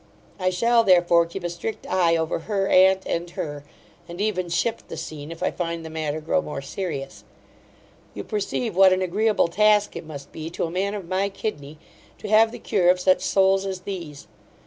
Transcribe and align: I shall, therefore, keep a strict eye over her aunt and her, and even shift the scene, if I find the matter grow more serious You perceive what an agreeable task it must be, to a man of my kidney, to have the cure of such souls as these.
I 0.39 0.49
shall, 0.49 0.83
therefore, 0.83 1.27
keep 1.27 1.43
a 1.43 1.49
strict 1.51 1.85
eye 1.85 2.17
over 2.17 2.39
her 2.39 2.67
aunt 2.67 3.03
and 3.05 3.29
her, 3.29 3.63
and 4.09 4.19
even 4.19 4.49
shift 4.49 4.87
the 4.87 4.97
scene, 4.97 5.31
if 5.31 5.43
I 5.43 5.51
find 5.51 5.85
the 5.85 5.91
matter 5.91 6.19
grow 6.19 6.41
more 6.41 6.59
serious 6.59 7.23
You 8.15 8.23
perceive 8.23 8.75
what 8.75 8.93
an 8.93 9.03
agreeable 9.03 9.47
task 9.47 9.95
it 9.95 10.03
must 10.07 10.31
be, 10.31 10.49
to 10.49 10.63
a 10.63 10.71
man 10.71 10.95
of 10.95 11.07
my 11.07 11.29
kidney, 11.29 11.77
to 12.17 12.27
have 12.29 12.51
the 12.51 12.57
cure 12.57 12.89
of 12.89 12.99
such 12.99 13.21
souls 13.21 13.63
as 13.67 13.81
these. 13.81 14.25